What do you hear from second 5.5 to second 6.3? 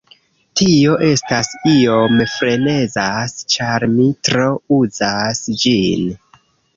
ĝin.